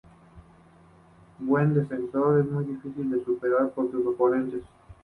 [1.37, 4.63] Buen defensor, es muy difícil de superar por sus oponentes.